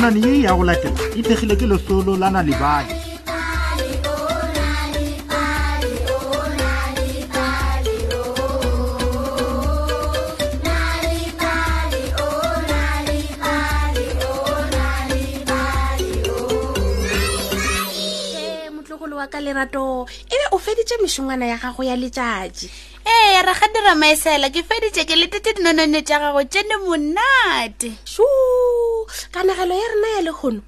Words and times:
nanane 0.00 0.20
ye 0.26 0.42
ya 0.46 0.54
go 0.54 0.62
latela 0.62 1.02
e 1.10 1.20
thegile 1.26 1.54
ke 1.58 1.66
lesolo 1.66 2.14
la 2.16 2.30
na 2.30 2.42
lebale 2.46 3.06
lerato 19.38 20.02
ebe 20.34 20.46
o 20.50 20.58
feditse 20.58 20.98
mešongwana 20.98 21.46
ya 21.46 21.56
gago 21.62 21.86
ya 21.86 21.94
letšatši 21.94 22.66
ee 23.06 23.38
ra 23.46 23.54
ga 23.54 23.70
dira 23.70 23.94
maesela 23.94 24.50
ke 24.50 24.66
feditse 24.66 25.06
ke 25.06 25.14
letete 25.14 25.54
dinonone 25.54 26.02
tša 26.02 26.18
gago 26.18 26.42
tšene 26.42 26.74
monate 26.82 27.94
shoo 28.02 28.97
kanagelo 29.32 29.74
ya 29.74 29.86
rena 29.92 30.08
ya 30.16 30.20
lekgono 30.28 30.60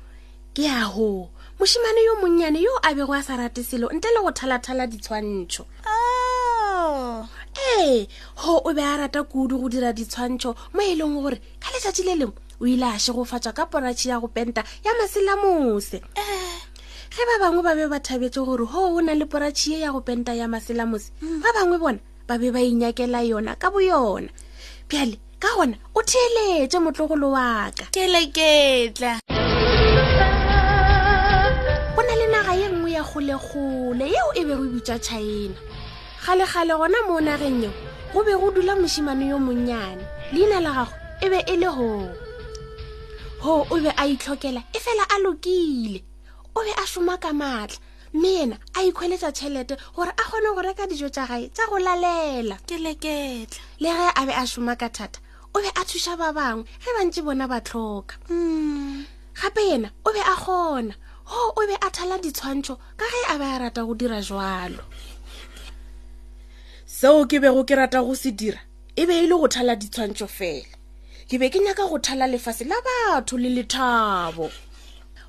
ke 0.57 0.63
ya 0.65 0.89
go 0.93 1.29
mosimane 1.59 2.01
yo 2.07 2.13
monnyane 2.23 2.59
yo 2.63 2.73
a 2.83 2.95
bego 2.95 3.13
a 3.15 3.23
sa 3.23 3.37
rate 3.37 3.63
selo 3.63 3.87
ntle 3.93 4.11
le 4.15 4.21
go 4.25 4.31
thala-thala 4.33 4.85
ditshwantsho 4.91 5.63
oh. 5.91 7.27
ee 7.79 8.07
go 8.41 8.63
o 8.65 8.73
be 8.73 8.83
a 8.83 8.97
rata 9.01 9.23
kudu 9.25 9.59
go 9.61 9.69
dira 9.69 9.93
ditshwantsho 9.93 10.57
mo 10.75 10.81
e 10.83 10.95
leng 10.95 11.15
gore 11.21 11.39
ka 11.61 11.69
letsatsi 11.75 12.03
le 12.05 12.15
lengwe 12.21 12.37
o 12.61 12.67
ile 12.67 12.87
a 12.97 12.99
shegofatswa 12.99 13.53
ka 13.53 13.65
poratšhi 13.67 14.09
ya 14.09 14.21
go 14.21 14.29
penta 14.29 14.65
ya 14.85 14.93
masela 14.99 15.37
mose 15.37 15.97
eh. 16.17 16.61
ge 17.13 17.23
ba 17.29 17.35
bangwe 17.45 17.63
ba 17.63 17.75
be 17.77 17.85
ba 17.93 17.99
thabetse 18.01 18.41
gore 18.45 18.65
go 18.65 18.81
o 18.97 19.01
na 19.01 19.13
le 19.15 19.27
poratšhi 19.27 19.75
e 19.77 19.81
ya 19.85 19.93
go 19.93 20.01
penta 20.01 20.33
ya 20.35 20.49
masela 20.49 20.87
mose 20.89 21.13
mm. 21.21 21.43
ba 21.45 21.53
bangwe 21.53 21.77
bona 21.79 22.01
ba 22.29 22.39
be 22.41 22.49
ba 22.51 22.61
inyakela 22.65 23.21
yona 23.23 23.53
ka 23.61 23.69
bo 23.71 23.81
yona 23.85 24.29
pjale 24.89 25.19
ka 25.43 25.49
gona 25.57 25.77
o 25.97 26.01
theeletse 26.11 26.77
motlogolo 26.85 27.29
wa 27.37 27.49
ka 27.77 27.85
ke 27.97 28.03
leketla 28.15 29.13
go 31.95 32.01
na 32.07 32.15
le 32.21 32.27
naga 32.35 32.53
ye 32.61 32.67
nngwe 32.69 32.91
ya 32.97 33.01
kgolekgole 33.09 34.05
yeo 34.15 34.29
e 34.37 34.43
bego 34.49 34.65
e 34.69 34.73
bitša 34.75 34.97
china 35.07 35.57
kgale-kgale 36.23 36.73
gona 36.81 36.99
mo 37.09 37.15
nageng 37.27 37.61
yeo 37.65 37.73
go 38.13 38.21
be 38.27 38.35
go 38.41 38.49
dula 38.55 38.73
mošimane 38.81 39.25
yo 39.33 39.39
monnyane 39.47 40.03
leina 40.35 40.59
la 40.65 40.71
gago 40.77 40.95
e 41.25 41.27
be 41.33 41.39
e 41.49 41.55
le 41.63 41.69
hoo 41.77 42.05
ho 43.43 43.53
o 43.71 43.75
be 43.83 43.89
a 43.97 44.05
itlhokela 44.13 44.61
e 44.77 44.79
fela 44.85 45.05
a 45.09 45.17
lokile 45.25 45.97
o 46.57 46.61
be 46.67 46.73
a 46.77 46.85
šoma 46.85 47.17
ka 47.17 47.33
maatla 47.33 47.81
mme 48.13 48.29
yena 48.37 48.57
a 48.77 48.85
ikgweletsa 48.85 49.33
tšhelete 49.33 49.75
gore 49.97 50.13
a 50.13 50.23
kgone 50.29 50.51
go 50.57 50.61
reka 50.69 50.85
dijo 50.91 51.09
tša 51.09 51.25
gae 51.31 51.49
tša 51.49 51.65
go 51.71 51.77
lalela 51.81 52.61
ke 52.69 52.77
leketla 52.77 53.61
le 53.83 53.89
ge 53.97 54.07
a 54.21 54.23
be 54.29 54.35
a 54.37 54.45
šoma 54.47 54.77
ka 54.77 54.89
thata 54.93 55.21
o 55.55 55.61
be 55.61 55.67
a 55.69 55.83
thuša 55.85 56.15
ba 56.17 56.31
bangwe 56.33 56.63
ge 56.87 56.91
ba 56.97 57.03
ntse 57.05 57.21
bona 57.27 57.47
ba 57.51 57.59
tlhoka 57.61 58.15
mm. 58.31 59.03
gape 59.35 59.63
yena 59.71 59.91
o 60.07 60.13
be 60.15 60.23
a 60.23 60.35
gona 60.39 60.95
go 61.27 61.37
o 61.59 61.63
be 61.67 61.75
a 61.75 61.89
thala 61.91 62.17
ditshwantšho 62.23 62.75
ka 62.99 63.05
ge 63.11 63.21
a 63.35 63.37
be 63.39 63.45
a 63.51 63.59
rata 63.59 63.83
go 63.85 63.95
dira 63.99 64.21
jalo 64.23 64.83
seo 66.87 67.27
ke 67.27 67.43
bego 67.43 67.67
ke 67.67 67.75
rata 67.75 67.99
go 68.03 68.15
se 68.15 68.31
dira 68.31 68.61
e 68.95 69.03
be 69.09 69.15
e 69.19 69.27
le 69.27 69.35
go 69.35 69.49
thala 69.51 69.75
ditshwantšho 69.75 70.27
fela 70.31 70.71
ke 71.29 71.35
be 71.41 71.51
ke 71.51 71.59
nyaka 71.59 71.83
go 71.91 71.99
thala 71.99 72.31
lefase 72.31 72.63
la 72.71 72.79
batho 72.87 73.35
le 73.43 73.51
lethabo 73.51 74.47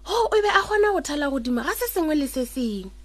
go 0.05 0.13
o 0.35 0.37
be 0.37 0.49
a 0.49 0.61
kgona 0.61 0.93
go 0.93 1.01
thala 1.01 1.25
godimo 1.33 1.65
ga 1.65 1.73
se 1.79 1.87
sengwe 1.89 2.13
le 2.15 2.27
se 2.29 2.45
sengwe 2.45 3.00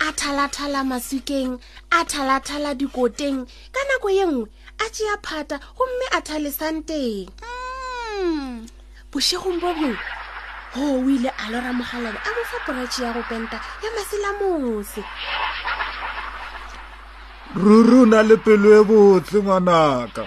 a 0.00 0.12
thalathala 0.12 0.82
masikeng 0.90 1.52
a 1.90 1.98
thalathala 2.04 2.74
dikoteng 2.78 3.48
ka 3.72 3.80
nako 3.88 4.08
ye 4.12 4.24
nngwe 4.26 4.46
a 4.84 4.86
tsea 4.92 5.16
phata 5.24 5.56
gomme 5.76 6.06
a 6.16 6.20
thalesang 6.26 6.80
teng 6.88 7.26
mm. 7.40 8.68
bosegong 9.12 9.58
bo 9.62 9.72
bongwe 9.78 9.96
go 10.74 10.82
o 11.00 11.08
ile 11.14 11.30
a 11.32 11.44
lora 11.52 11.72
mogalabe 11.78 12.18
a 12.28 12.30
bofa 12.36 12.58
poratše 12.66 13.00
ya 13.04 13.10
go 13.16 13.22
penta 13.30 13.58
ya 13.82 13.88
masela 13.96 14.30
mose 14.40 15.00
ruri 17.56 17.94
o 18.00 18.04
na 18.12 18.20
le 18.28 18.36
pelo 18.44 18.68
e 18.80 18.82
botse 18.88 19.36
ngwanaka 19.40 20.24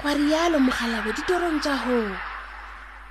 gwa 0.00 0.12
rialo 0.14 0.58
mogalabe 0.62 1.10
ditorong 1.16 1.58
tsa 1.62 1.74
go 1.84 1.98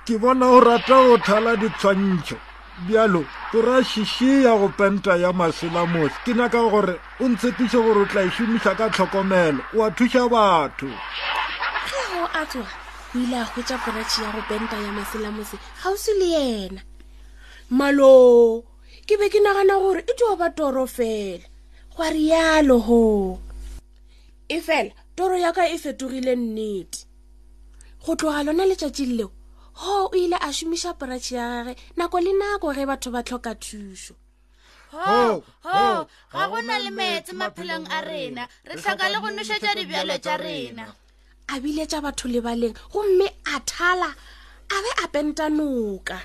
ke 0.08 0.14
bona 0.22 0.46
o 0.56 0.58
rata 0.60 0.96
go 1.04 1.14
thala 1.26 1.52
ditshwantsho 1.60 2.36
bjalo 2.84 3.24
tora 3.52 3.80
šišiya 3.84 4.52
go 4.60 4.68
penta 4.76 5.16
ya 5.16 5.32
maselamosi 5.32 6.14
ke 6.28 6.34
naka 6.36 6.60
gore 6.68 7.00
o 7.20 7.24
ntshepiše 7.24 7.78
gore 7.80 8.04
o 8.04 8.06
tla 8.06 8.20
e 8.28 8.30
šomiša 8.36 8.76
ka 8.76 8.92
tlhokomelo 8.92 9.64
o 9.72 9.80
a 9.80 9.88
thuša 9.96 10.28
batho 10.28 10.84
ge 10.84 12.04
go 12.12 12.28
a 12.28 12.42
tsoga 12.44 12.74
o 13.14 13.18
ile 13.18 13.36
a 13.40 13.44
hwetša 13.48 13.76
poratšhe 13.80 14.22
ya 14.22 14.30
go 14.32 14.42
penta 14.48 14.76
ya 14.76 14.92
maselamosi 14.92 15.56
gausi 15.82 16.12
le 16.20 16.26
yena 16.28 16.80
malo 17.72 18.60
ke 19.08 19.16
be 19.16 19.32
ke 19.32 19.40
nagana 19.40 19.80
gore 19.80 20.04
e 20.04 20.12
tsoa 20.12 20.36
ba 20.36 20.50
toro 20.52 20.84
fela 20.86 21.48
gwa 21.96 22.10
rialo 22.12 22.76
go 22.84 23.02
e 24.52 24.60
fela 24.60 24.92
toro 25.16 25.38
ya 25.40 25.52
ka 25.56 25.64
e 25.64 25.78
fetogile 25.80 26.36
nnete 26.36 27.08
go 28.04 28.12
tloga 28.14 28.44
lona 28.44 28.68
letšatši 28.68 29.06
leo 29.16 29.32
ho 29.76 30.06
o 30.06 30.16
ile 30.16 30.36
a 30.40 30.48
šomiša 30.52 30.94
poratšhe 30.94 31.36
ya 31.36 31.64
gage 31.64 31.76
nako 31.96 32.20
le 32.20 32.32
nako 32.32 32.72
ge 32.74 32.86
batho 32.86 33.10
ba 33.12 33.22
tlhoka 33.22 33.52
thušo 33.54 34.14
ho 34.92 35.44
ho 35.64 35.88
ga 36.32 36.42
go 36.50 36.60
na 36.64 36.78
le 36.78 36.90
metse 36.90 37.32
maphelong 37.36 37.86
a 37.92 38.00
rena 38.00 38.48
re 38.64 38.74
tlhoka 38.80 39.06
le 39.12 39.18
go 39.20 39.28
nošetša 39.36 39.76
dibjalo 39.78 40.16
tša 40.24 40.36
rena 40.36 40.84
a 41.52 41.60
bile 41.60 41.84
tša 41.86 42.00
batho 42.00 42.24
lebaleng 42.28 42.76
gomme 42.92 43.26
a 43.52 43.60
thala 43.68 44.08
a 44.74 44.76
be 44.82 44.90
a 45.04 45.06
penta 45.12 45.46
noka 45.52 46.18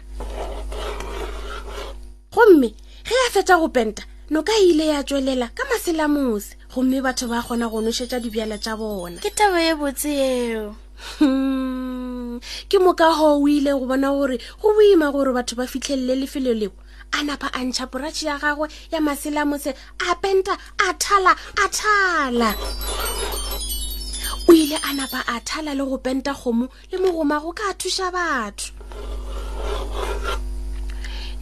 gomme 2.33 2.69
ge 3.07 3.15
a 3.27 3.29
fetsa 3.35 3.59
go 3.59 3.67
penta 3.67 4.03
noka 4.31 4.53
e 4.63 4.69
ile 4.71 4.87
ya 4.95 5.03
tswelela 5.03 5.47
ka 5.51 5.63
maselamose 5.69 6.55
gomme 6.73 7.03
batho 7.03 7.27
ba 7.27 7.43
kgona 7.43 7.67
go 7.67 7.81
nošetša 7.83 8.23
dibjala 8.23 8.55
tša 8.63 8.73
bona 8.79 9.19
ke 9.19 9.29
taba 9.35 9.59
ye 9.59 9.73
botse 9.75 10.07
eo 10.11 10.71
hmm 11.19 11.60
ke 12.69 12.77
moka 12.79 13.07
go 13.17 13.41
o 13.43 13.47
ile 13.47 13.71
go 13.77 13.85
bona 13.85 14.09
gore 14.11 14.37
go 14.61 14.69
boima 14.75 15.11
gore 15.11 15.31
batho 15.33 15.55
ba 15.55 15.65
fitlhelele 15.65 16.15
lefelo 16.23 16.53
leo 16.57 16.71
a 17.13 17.23
napa 17.23 17.47
a 17.53 17.59
ntšha 17.65 17.85
poratšhe 17.87 18.25
ya 18.27 18.37
gagwe 18.39 18.67
ya 18.91 18.99
maselamose 19.01 19.73
a 20.09 20.15
penta 20.15 20.57
a 20.79 20.89
thala 20.97 21.35
a 21.63 21.65
thala 21.69 22.49
o 24.49 24.53
ile 24.53 24.77
a 24.77 24.89
napa 24.93 25.23
a 25.27 25.39
thala 25.39 25.73
le 25.73 25.83
go 25.85 25.97
penta 25.97 26.33
kgomo 26.33 26.69
le 26.91 26.97
mogoma 26.97 27.39
go 27.41 27.51
ka 27.53 27.73
thuša 27.77 28.11
batho 28.11 28.71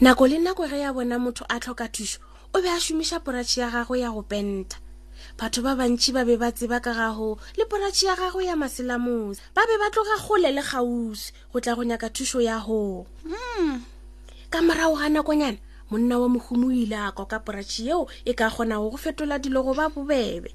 nako 0.02 0.28
le 0.28 0.38
nako 0.40 0.68
ge 0.70 0.80
ya 0.80 0.94
bona 0.94 1.18
motho 1.20 1.44
a 1.50 1.60
tlhoka 1.60 1.88
thušo 1.88 2.20
o 2.56 2.62
be 2.62 2.68
a 2.68 2.80
šomiša 2.81 3.20
poratšhe 3.24 3.62
ya 3.62 3.70
gagwe 3.72 4.00
ya 4.04 4.10
go 4.12 4.22
penta 4.24 4.78
batho 5.38 5.62
ba 5.63 5.75
bantši 5.75 6.12
ba 6.13 6.24
be 6.28 6.35
ba 6.38 6.52
tseba 6.52 6.80
ka 6.84 6.91
gago 6.94 7.40
le 7.57 7.63
poratši 7.66 8.06
ya 8.07 8.13
gago 8.19 8.40
ya 8.41 8.56
maselamosi 8.56 9.40
ba 9.56 9.63
be 9.68 9.75
ba 9.80 9.88
tloga 9.91 10.16
kgole 10.19 10.52
le 10.52 10.63
kgauswi 10.63 11.31
go 11.53 11.57
tla 11.59 11.74
go 11.75 11.84
nyaka 11.84 12.07
thušo 12.12 12.40
ya 12.41 12.59
go 12.59 13.07
mm. 13.25 13.75
ka 14.52 14.59
morago 14.62 14.96
ga 15.00 15.07
nakonyana 15.09 15.59
monna 15.90 16.19
wa 16.19 16.28
mohumo 16.30 16.68
o 16.68 16.72
ile 16.72 16.97
akwa 16.97 17.25
ka 17.25 17.40
poratši 17.40 17.81
yeo 17.88 18.07
e 18.25 18.34
ka 18.34 18.50
kgonago 18.52 18.91
go 18.91 18.97
fetola 18.97 19.40
dilo 19.40 19.63
go 19.63 19.74
ba 19.74 19.90
bobebe 19.90 20.53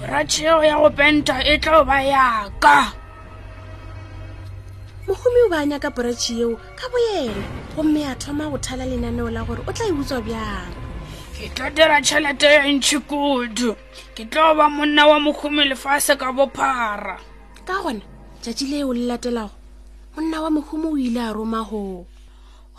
poratšheo 0.00 0.60
ya 0.68 0.76
go 0.78 0.88
penta 0.92 1.40
e 1.48 1.56
tlo 1.58 1.80
ba 1.88 1.98
yaka 2.04 2.94
mogomi 5.08 5.40
o 5.48 5.48
ba 5.48 5.64
nyaka 5.64 5.88
poratšhe 5.90 6.34
yeo 6.36 6.60
ka 6.76 6.84
boyena 6.92 7.32
gomme 7.74 8.04
a 8.04 8.14
thoma 8.20 8.44
go 8.52 8.58
thala 8.60 8.84
lenaneo 8.84 9.32
la 9.32 9.40
gore 9.40 9.64
o 9.64 9.72
tla 9.72 9.88
eutswa 9.88 10.20
bjang 10.20 10.68
ke 11.32 11.48
tla 11.56 11.70
dira 11.72 11.96
tšhelete 12.04 12.44
ya 12.44 12.68
ntšhi 12.68 12.98
kudu 13.08 13.72
ke 14.12 14.28
tla 14.28 14.52
ba 14.52 14.68
monna 14.68 15.08
wa 15.08 15.16
mogomi 15.16 15.64
lefase 15.64 16.12
ka 16.20 16.28
bophara 16.28 17.16
ka 17.64 17.80
gona 17.80 18.04
tšatši 18.44 18.64
le 18.68 18.84
o 18.84 18.92
llatelago 18.92 19.56
monna 20.12 20.44
wa 20.44 20.50
mogomi 20.52 20.86
o 20.92 20.96
ile 21.00 21.20
a 21.24 21.32
roma 21.32 21.64
go 21.64 22.04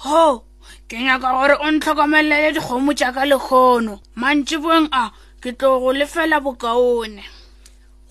ho 0.06 0.46
ke 0.86 1.02
nyaka 1.02 1.34
gore 1.34 1.56
o 1.58 1.66
ntlhokomelele 1.74 2.54
dikgomo 2.54 2.94
tšaaka 2.94 3.26
lekgono 3.26 4.06
mantši 4.22 4.56
boeng 4.62 4.86
a 4.94 5.10
ke 5.42 5.58
tlo 5.58 5.82
go 5.82 5.90
lefela 5.98 6.38
bokaone 6.38 7.26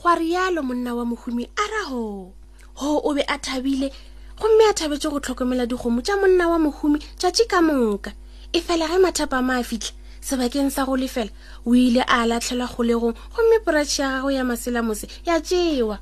gwa 0.02 0.12
rialo 0.18 0.66
monna 0.66 0.90
wa 0.98 1.04
mogomi 1.06 1.46
a 1.54 1.64
ra 1.70 1.82
go 1.86 2.34
go 2.78 3.00
o 3.04 3.14
be 3.14 3.20
a 3.22 3.36
thabile 3.44 3.90
gomme 4.40 4.64
a 4.70 4.72
thabetse 4.78 5.10
go 5.10 5.18
tlhokomela 5.20 5.66
dikgomo 5.68 6.00
tša 6.06 6.14
monna 6.20 6.44
wa 6.52 6.58
mohumi 6.62 6.98
tšatši 7.18 7.44
ka 7.50 7.58
monka 7.66 8.10
e 8.52 8.58
fela 8.66 8.86
ge 8.90 8.98
mathapa 9.02 9.36
a 9.38 9.42
ma 9.46 9.56
a 9.56 9.62
fitlha 9.66 9.92
sebakeng 10.26 10.70
sa 10.74 10.84
go 10.86 10.94
lefela 10.96 11.30
o 11.66 11.70
ile 11.74 12.02
a 12.06 12.18
latlhela 12.30 12.66
kgolegong 12.70 13.14
gomme 13.34 13.58
poratšhi 13.64 14.00
ya 14.02 14.08
gago 14.14 14.30
ya 14.30 14.42
masela 14.46 14.80
mose 14.86 15.06
ya 15.26 15.34
tšewa 15.46 15.96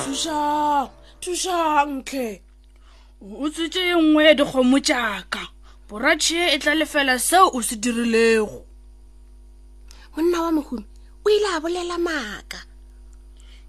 thusang 0.00 0.88
thusangtlhe 1.20 2.28
o 3.20 3.46
tsetse 3.52 3.82
e 3.90 3.94
nngwe 4.00 4.22
ya 4.24 4.34
dikgomo 4.34 4.78
tšaka 4.80 5.40
poratšhi 5.88 6.36
e 6.36 6.54
e 6.54 6.58
tla 6.58 6.72
lefela 6.74 7.18
seo 7.20 7.50
o 7.52 7.60
se 7.62 7.76
dirilego 7.76 8.64
monna 10.16 10.38
wa 10.42 10.50
mohumi 10.56 10.86
o 11.24 11.30
ile 11.30 11.46
a 11.56 11.60
bolela 11.60 11.98
maaka 12.00 12.69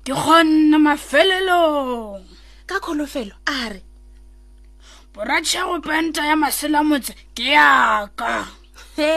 ke 0.05 0.13
kgonne 0.17 0.77
mafelelong 0.81 2.25
ka 2.69 2.77
kgolofelo 2.81 3.35
a 3.45 3.57
re 3.69 3.81
boratšhago 5.13 5.77
penta 5.85 6.25
ya 6.25 6.35
maselamotse 6.39 7.13
ke 7.37 7.43
yaka 7.53 8.49
e 8.97 9.11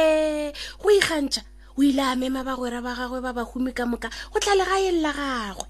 go 0.80 0.88
ikgantšha 0.98 1.42
o 1.80 1.80
ile 1.80 2.04
amema 2.12 2.44
bagwera 2.44 2.84
ba 2.84 2.92
gagwe 2.98 3.24
ba 3.24 3.32
bahumi 3.32 3.72
ka 3.72 3.88
moka 3.88 4.12
go 4.30 4.36
tlhale 4.36 4.64
ga 4.68 4.76
yelela 4.84 5.12
gagwe 5.16 5.66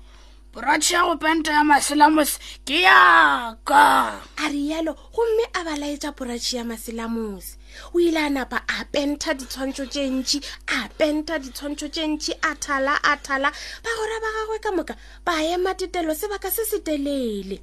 boratšhago 0.51 1.15
penta 1.23 1.55
ya 1.55 1.63
maselamotse 1.63 2.37
ke 2.67 2.83
yaka 2.83 4.19
a 4.19 4.45
rialo 4.51 4.99
gomme 5.15 5.45
a 5.55 5.63
ba 5.63 5.79
laetsa 5.79 6.11
poratšhi 6.11 6.59
ya 6.59 6.65
maselamose 6.67 7.55
o 7.93 8.01
ile 8.01 8.17
a 8.21 8.29
napa 8.31 8.59
a 8.69 8.85
penta 8.93 9.31
ditshwantsho 9.39 9.85
tse 9.93 10.03
ntši 10.17 10.39
a 10.77 10.89
penta 10.99 11.35
ditshwantsho 11.45 11.87
tse 11.95 12.03
ntši 12.11 12.33
a 12.43 12.51
thala 12.65 12.95
a 13.03 13.13
thala 13.27 13.49
ba 13.85 13.91
gora 13.99 14.17
ba 14.25 14.29
gagwe 14.37 14.59
ka 14.65 14.71
moka 14.77 14.95
ba 15.27 15.35
ema 15.55 15.73
tetelo 15.81 16.13
sebaka 16.21 16.49
se 16.57 16.63
se 16.71 16.79
telele 16.87 17.57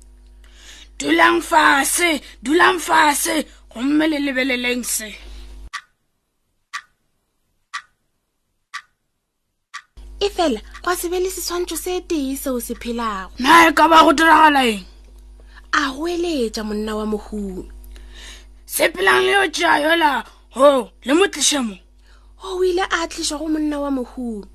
dulang 1.00 1.42
fase 1.52 2.10
dulang 2.46 2.80
fase 2.88 3.34
gomme 3.72 4.06
le 4.12 4.18
lebeleleng 4.26 4.84
se 4.96 5.10
e 10.22 10.28
fela 10.36 10.62
gwa 10.84 10.94
se 11.00 11.06
be 11.12 11.18
le 11.24 11.30
setshwantsho 11.36 11.76
se 11.86 11.94
tee 12.10 12.30
seo 12.44 12.60
se 12.68 12.74
phelago 12.82 13.34
nae 13.44 13.68
ka 13.78 13.86
ba 13.92 13.98
go 14.06 14.12
diragala 14.20 14.62
eng 14.74 14.86
a 15.82 15.94
goeletša 15.96 16.62
monna 16.70 16.92
wa 17.00 17.06
mohumi 17.14 17.64
sepelang 18.76 19.20
le 19.26 19.32
yo 19.36 19.42
tea 19.56 19.74
yola 19.84 20.12
ho 20.56 20.70
le 21.08 21.14
mo 21.18 21.26
tliše 21.28 21.60
mo 21.60 21.76
o 22.48 22.48
o 22.56 22.64
ile 22.64 22.86
a 22.88 23.04
tliša 23.12 23.36
go 23.38 23.48
monna 23.52 23.76
wa 23.84 23.92
mohuru 23.92 24.48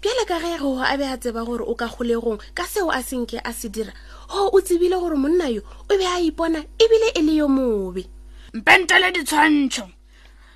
bjale 0.00 0.24
ka 0.24 0.40
ge 0.40 0.56
goo 0.58 0.80
a 0.80 0.96
be 0.96 1.04
a 1.04 1.18
tseba 1.20 1.44
gore 1.44 1.60
o 1.68 1.74
ka 1.76 1.84
kgolegong 1.92 2.40
ka 2.56 2.64
seo 2.64 2.88
a 2.88 3.02
senke 3.04 3.36
a 3.44 3.52
se 3.52 3.68
dira 3.68 3.92
go 4.32 4.48
o 4.56 4.58
tsebile 4.64 4.96
gore 4.96 5.20
monna 5.20 5.52
yo 5.52 5.60
o 5.84 5.92
be 6.00 6.04
a 6.06 6.16
ipona 6.24 6.64
ebile 6.80 7.08
e 7.12 7.20
le 7.20 7.34
yo 7.36 7.48
mobe 7.48 8.08
mpentele 8.56 9.12
ditshwantšho 9.12 9.84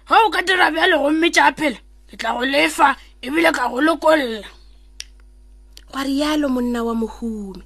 ge 0.09 0.17
o 0.17 0.33
ka 0.33 0.41
dira 0.49 0.73
bjale 0.73 0.97
gomme 0.97 1.29
tša 1.29 1.53
phela 1.53 1.79
ke 2.09 2.17
tla 2.17 2.33
go 2.33 2.45
lefa 2.49 2.97
ebile 3.21 3.53
ka 3.53 3.69
go 3.69 3.81
lokolla 3.85 4.41
gwa 5.93 6.01
rialo 6.05 6.49
monna 6.49 6.81
wa 6.81 6.95
mohumi 6.97 7.61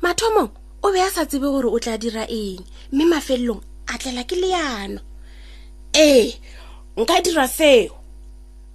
mathomong 0.00 0.56
o 0.82 0.88
be 0.88 1.00
a 1.04 1.10
sa 1.12 1.28
tsebe 1.28 1.52
gore 1.52 1.68
o 1.68 1.76
tla 1.76 2.00
dira 2.00 2.24
eng 2.32 2.64
mme 2.96 3.04
mafelelong 3.12 3.64
atlela 3.94 4.22
ke 4.24 4.36
leano 4.38 5.00
ee 5.96 6.32
nka 6.96 7.14
dira 7.24 7.48
seo 7.48 7.94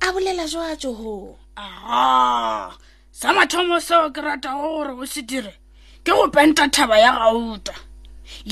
a 0.05 0.07
bolela 0.13 0.43
jwa 0.51 0.75
tsogong 0.81 1.35
aa 1.57 2.71
sa 3.19 3.27
mathomo 3.37 3.79
seo 3.87 4.09
ke 4.13 4.19
ratago 4.25 4.61
gore 4.61 4.93
o 5.01 5.05
se 5.13 5.21
dire 5.29 5.53
ke 6.03 6.11
go 6.17 6.27
penta 6.35 6.63
thaba 6.73 6.97
ya 7.05 7.11
gauta 7.19 7.73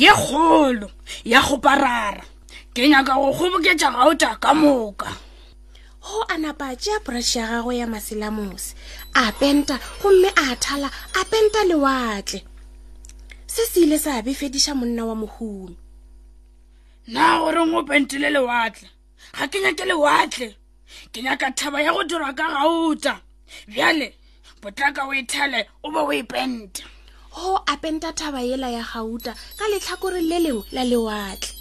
ye 0.02 0.12
kgolo 0.20 0.88
ya 1.28 1.40
goparara 1.48 2.24
ke 2.74 2.88
nyaka 2.90 3.14
go 3.20 3.30
kgoboketsa 3.38 3.92
gauta 3.96 4.40
ka 4.44 4.52
moka 4.56 5.12
go 6.06 6.18
anapa 6.34 6.72
tea 6.82 7.04
brush 7.04 7.36
ya 7.36 7.48
gagwe 7.60 7.78
ya 7.84 7.88
maselamose 7.94 8.72
a 9.14 9.32
penta 9.40 9.76
gomme 10.00 10.30
a 10.44 10.56
thala 10.64 10.88
a 11.20 11.22
penta 11.32 11.60
lewatle 11.70 12.40
se 13.54 13.62
se 13.72 13.80
ile 13.84 14.00
seabe 14.00 14.32
fedisa 14.40 14.72
monna 14.76 15.04
wa 15.06 15.14
mogumi 15.16 15.83
na 17.08 17.40
gore 17.40 17.66
ngopentile 17.68 18.30
lewatle 18.30 18.90
ga 19.38 19.48
ke 19.48 19.60
nyake 19.60 19.84
lewatle 19.86 20.56
ke 21.12 21.22
nyaka 21.22 21.52
thaba 21.52 21.82
ya 21.84 21.92
go 21.94 22.04
dirwa 22.04 22.32
ka 22.34 22.48
gauta 22.48 23.20
bjale 23.68 24.14
potlaka 24.62 25.04
o 25.04 25.12
e 25.12 25.24
thele 25.28 25.68
o 25.84 25.92
be 25.92 26.00
o 26.00 26.12
e 26.14 26.24
penta 26.24 26.84
o 27.36 27.60
a 27.68 27.76
penta 27.76 28.16
thaba 28.16 28.40
yela 28.40 28.72
ya 28.72 28.82
gauta 28.84 29.36
ka 29.58 29.66
letlhakore 29.68 30.22
le 30.24 30.40
lengwe 30.40 30.64
la 30.72 30.84
lewatle 30.88 31.52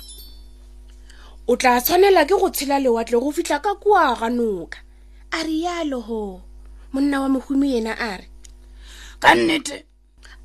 o 1.48 1.56
tla 1.58 1.82
tshwanela 1.82 2.22
ke 2.22 2.38
go 2.38 2.46
tshela 2.48 2.78
lewatle 2.78 3.18
go 3.18 3.34
fitlha 3.34 3.58
ka 3.58 3.74
kua 3.82 4.14
ga 4.14 4.30
noka 4.30 4.78
a 5.34 5.42
rialo 5.42 5.98
ho 6.06 6.22
monna 6.94 7.18
wa 7.22 7.26
mohumi 7.34 7.74
yena 7.74 7.98
a 7.98 8.22
re 8.22 8.28
ka 9.18 9.34
nnete 9.34 9.82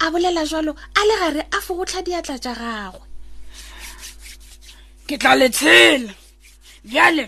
a 0.02 0.10
bolela 0.10 0.42
jalo 0.42 0.74
a 0.98 1.02
le 1.06 1.16
gare 1.22 1.42
a 1.54 1.60
fogotlha 1.62 2.02
diatla 2.02 2.38
tša 2.42 2.56
gagwe 2.58 3.07
ke 5.08 5.16
tla 5.18 5.34
letshela 5.40 6.12
bjale 6.88 7.24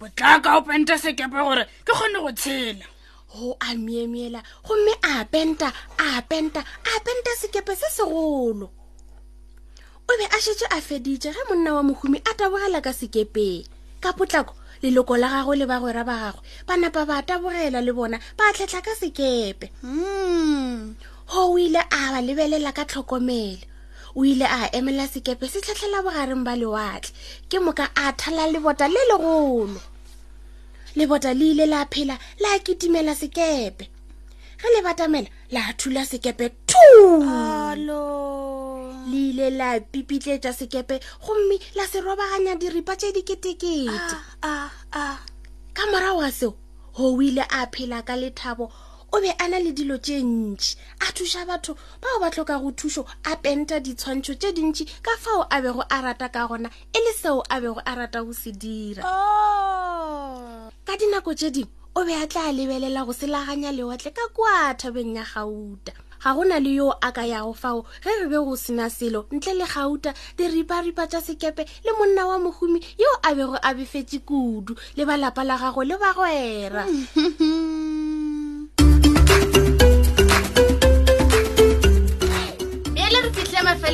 botlaka 0.00 0.48
o 0.58 0.62
penta 0.66 0.94
sekepe 1.02 1.38
gore 1.46 1.64
ke 1.86 1.92
kgone 1.94 2.18
go 2.24 2.32
tshela 2.40 2.86
go 3.30 3.48
amiemiela 3.68 4.40
gomme 4.66 4.92
a 5.12 5.22
penta 5.32 5.68
a 6.04 6.08
penta 6.30 6.60
a 6.90 6.92
penta 7.06 7.30
sekepe 7.40 7.72
se 7.80 7.88
segolo 7.96 8.66
o 10.10 10.12
be 10.18 10.24
a 10.36 10.38
shetse 10.44 10.66
a 10.76 10.78
feditse 10.86 11.30
ge 11.36 11.42
monna 11.48 11.70
wa 11.78 11.82
mohumi 11.86 12.18
a 12.30 12.32
tabogela 12.34 12.82
ka 12.86 12.90
sekepeng 12.90 13.62
ka 14.02 14.10
potlako 14.18 14.54
leloko 14.82 15.14
la 15.22 15.28
gagwe 15.34 15.54
le 15.60 15.66
bagwera 15.70 16.02
ba 16.02 16.16
gagwe 16.26 16.42
ba 16.66 16.74
napa 16.82 17.02
ba 17.06 17.16
tabogela 17.28 17.78
le 17.86 17.92
bona 17.94 18.18
ba 18.38 18.50
tlhetlha 18.56 18.80
ka 18.82 18.94
sekepe 18.98 19.66
go 19.70 19.86
hmm. 19.86 20.98
o 21.38 21.54
ile 21.54 21.78
a 21.78 22.00
ba 22.12 22.18
lebelela 22.26 22.74
ka 22.74 22.82
tlhokomele 22.90 23.69
o 24.14 24.24
ile 24.24 24.44
a 24.46 24.70
emela 24.72 25.06
sekepe 25.08 25.48
se 25.48 25.60
tlhatlhela 25.60 26.02
bogareng 26.02 26.42
ba 26.44 26.54
lewatle 26.58 27.10
ke 27.48 27.58
moka 27.60 27.86
a 27.94 28.12
thala 28.20 28.50
lebota 28.50 28.88
le 28.94 28.98
legolo 29.10 29.70
lebota 30.98 31.30
le 31.38 31.46
ile 31.50 31.66
la 31.66 31.86
phela 31.86 32.18
la 32.42 32.50
kitimela 32.58 33.14
sekepe 33.14 33.84
ge 34.60 34.68
le 34.74 34.80
batamela 34.82 35.28
la 35.54 35.62
thula 35.78 36.02
sekepe 36.04 36.50
to 36.66 36.84
le 37.86 38.98
ile 39.28 39.50
la 39.50 39.78
pipitletsa 39.80 40.52
sekepe 40.52 40.98
gomme 41.24 41.56
la 41.76 41.86
se 41.86 42.00
robaganya 42.00 42.54
diripa 42.58 42.96
tse 42.96 43.12
diketekete 43.14 44.16
ah, 44.42 44.42
ah, 44.52 44.70
ah. 44.92 45.18
ka 45.76 45.82
morago 45.92 46.18
wa 46.18 46.30
seo 46.32 46.50
go 46.96 47.14
o 47.14 47.22
ile 47.22 47.42
a 47.46 47.66
phela 47.72 48.02
ka 48.02 48.14
lethabo 48.18 48.66
o 49.12 49.20
be 49.20 49.30
a 49.40 49.48
na 49.48 49.58
le 49.58 49.72
dilo 49.74 49.96
tse 49.98 50.22
ntši 50.22 50.70
a 51.02 51.06
thuša 51.10 51.42
batho 51.48 51.74
bao 52.02 52.18
ba 52.22 52.30
tlhoka 52.30 52.58
go 52.62 52.70
thušo 52.70 53.02
a 53.26 53.34
penta 53.42 53.80
ditshwantšho 53.82 54.34
tše 54.40 54.50
dintši 54.56 54.82
ka 55.02 55.10
fao 55.22 55.46
a 55.50 55.56
bego 55.62 55.82
a 55.90 55.96
rata 56.04 56.28
ka 56.30 56.46
gona 56.46 56.70
e 56.94 56.98
le 57.04 57.12
seo 57.12 57.42
a 57.50 57.56
bego 57.62 57.82
a 57.84 57.92
rata 57.98 58.20
go 58.22 58.32
se 58.32 58.50
dira 58.54 59.02
oh. 59.02 60.70
ka 60.86 60.94
dinako 60.98 61.34
tše 61.34 61.48
dingwe 61.54 61.74
o 61.98 62.06
be 62.06 62.14
a 62.14 62.26
tla 62.30 62.52
lebelela 62.54 63.02
go 63.02 63.10
selaganya 63.12 63.70
lewatle 63.74 64.10
ka 64.14 64.24
kua 64.30 64.74
thabeng 64.78 65.16
ya 65.18 65.24
gauta 65.26 65.90
ga 66.22 66.30
go 66.36 66.44
na 66.46 66.60
le 66.62 66.70
yoo 66.78 66.94
a 67.02 67.10
ka 67.10 67.26
yago 67.26 67.50
fao 67.52 67.82
ge 68.06 68.12
re 68.14 68.26
be 68.30 68.38
go 68.38 68.54
sena 68.54 68.86
selo 68.86 69.26
ntle 69.34 69.52
le 69.58 69.66
gauta 69.66 70.14
diripa-ripa 70.38 71.10
tša 71.10 71.18
sekepe 71.26 71.66
le 71.84 71.90
monna 71.98 72.30
wa 72.30 72.36
mohumi 72.38 72.78
yoo 73.02 73.18
a 73.26 73.34
bego 73.34 73.58
a 73.58 73.74
befetse 73.74 74.22
kudu 74.22 74.78
le 74.94 75.02
balapa 75.02 75.42
la 75.42 75.58
gago 75.58 75.82
le 75.82 75.98
ba 75.98 76.14
gwera 76.14 76.82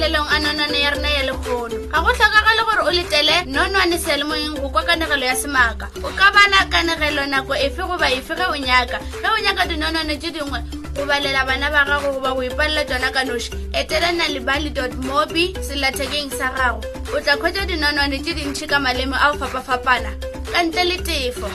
mafelelong 0.09 0.27
a 0.31 0.39
nonwane 0.41 0.81
ya 0.81 0.91
rena 0.91 1.09
ya 1.11 1.23
lekgono 1.23 1.87
ga 1.87 2.01
go 2.01 2.13
tlhokagale 2.13 2.65
gore 2.65 2.83
o 2.83 2.91
letele 2.91 3.45
nonwane 3.47 3.99
sealemoeng 3.99 4.61
go 4.61 4.69
kwa 4.71 4.83
kanegelo 4.83 5.27
ya 5.27 5.35
semaaka 5.37 5.89
o 6.03 6.09
ka 6.15 6.31
bana 6.33 6.67
kanegelo 6.71 7.27
nako 7.27 7.55
efe 7.55 7.83
goba 7.83 8.11
efe 8.11 8.35
ge 8.37 8.45
o 8.45 8.57
nyaka 8.57 8.99
ge 8.99 9.27
o 9.27 9.43
nyaka 9.43 9.67
dinonwane 9.67 10.17
tse 10.17 10.31
dingwe 10.33 10.61
go 10.95 11.07
balela 11.07 11.45
bana 11.47 11.71
ba 11.71 11.85
gago 11.85 12.13
goba 12.15 12.35
go 12.35 12.43
ipalela 12.45 12.85
tsona 12.85 13.11
ka 13.13 13.25
noši 13.25 13.51
etela 13.73 14.13
nalibaly 14.13 14.71
dot 14.71 14.93
mobi 15.03 15.55
selathekeng 15.61 16.31
sa 16.31 16.53
gago 16.55 16.81
o 17.15 17.21
tla 17.21 17.37
kgwetsa 17.37 17.67
dinonwane 17.67 18.23
tse 18.23 18.33
dintšhi 18.35 18.67
ka 18.71 18.79
malemo 18.79 19.15
a 19.17 19.33
go 19.35 19.39
fapafapana 19.39 20.15
ka 20.53 20.63
ntle 20.63 20.85
le 20.85 20.97
tefo 21.03 21.49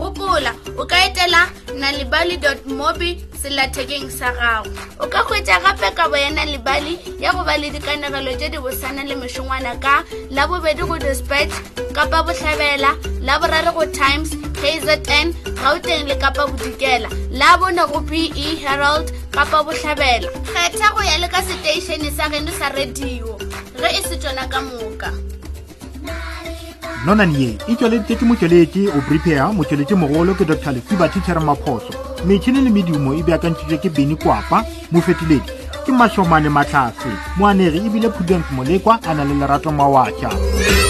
gopola 0.00 0.50
o 0.80 0.84
ka 0.90 0.96
etela 1.08 1.42
nalibaly 1.82 2.36
dot 2.44 2.60
mobi 2.78 3.10
selathekeng 3.42 4.06
sa 4.18 4.28
gago 4.38 4.68
o 5.00 5.04
ka 5.12 5.20
kgwetsa 5.26 5.56
gape 5.64 5.88
kabo 5.96 6.16
ya 6.24 6.30
nalibaly 6.36 6.94
ya 7.22 7.30
go 7.36 7.42
ba 7.48 7.54
le 7.60 7.68
dikanegelo 7.74 8.32
tse 8.38 8.46
di 8.52 8.58
bosana 8.64 9.02
le 9.08 9.14
mešongwana 9.22 9.72
ka 9.84 9.94
la 10.36 10.44
bobedi 10.50 10.82
go 10.88 10.96
dispatch 11.04 11.52
kapa 11.96 12.18
botlhabela 12.28 12.90
la 13.26 13.34
borare 13.40 13.72
go 13.76 13.84
times 13.98 14.30
kzn 14.60 15.28
gauteng 15.64 16.04
le 16.10 16.14
kapa 16.22 16.42
bodikela 16.50 17.08
la 17.40 17.50
bone 17.60 17.80
go 17.92 17.98
be 18.08 18.20
herald 18.64 19.06
kapa 19.34 19.58
botlhabela 19.66 20.28
kgetha 20.52 20.86
go 20.94 21.00
ya 21.10 21.16
le 21.24 21.28
ka 21.34 21.40
seteišene 21.48 22.10
sa 22.16 22.24
geno 22.32 22.52
sa 22.60 22.66
radio 22.76 23.30
ge 23.80 23.88
e 23.96 24.00
se 24.08 24.14
tsona 24.22 24.44
ka 24.52 24.60
moka 24.70 25.08
nonanie 27.06 27.54
e 27.70 27.74
tsweleditse 27.78 28.14
ke 28.18 28.24
motsweletši 28.26 28.88
o 28.90 28.98
prepare 29.06 29.46
motsweletši 29.54 29.94
mogolo 29.94 30.34
ke 30.34 30.42
dr 30.44 30.72
lefiba 30.74 31.06
titšhere 31.08 31.38
maphoso 31.40 31.94
metšhini 32.26 32.60
le 32.66 32.70
medumo 32.74 33.14
e 33.14 33.22
beakantšhitšwe 33.26 33.78
ke 33.78 33.88
beni 33.94 34.16
kwapa 34.18 34.64
mofetoledi 34.90 35.50
ke 35.86 35.92
mašomane 35.94 36.48
matlhase 36.50 37.10
moanegi 37.38 37.86
ebile 37.86 38.08
prudence 38.10 38.50
molekwa 38.50 38.98
a 39.08 39.14
na 39.14 39.22
le 39.24 39.34
lerato 39.38 39.70
mawatšha 39.72 40.85